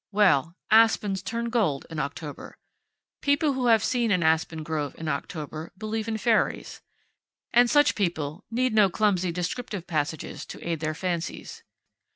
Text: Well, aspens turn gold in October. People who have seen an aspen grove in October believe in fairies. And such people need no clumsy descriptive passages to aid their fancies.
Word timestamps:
Well, 0.11 0.55
aspens 0.71 1.21
turn 1.21 1.51
gold 1.51 1.85
in 1.91 1.99
October. 1.99 2.57
People 3.21 3.53
who 3.53 3.67
have 3.67 3.83
seen 3.83 4.09
an 4.09 4.23
aspen 4.23 4.63
grove 4.63 4.95
in 4.97 5.07
October 5.07 5.71
believe 5.77 6.07
in 6.07 6.17
fairies. 6.17 6.81
And 7.53 7.69
such 7.69 7.93
people 7.93 8.43
need 8.49 8.73
no 8.73 8.89
clumsy 8.89 9.31
descriptive 9.31 9.85
passages 9.85 10.43
to 10.47 10.67
aid 10.67 10.79
their 10.79 10.95
fancies. 10.95 11.61